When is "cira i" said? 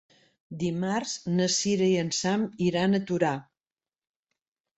1.55-1.99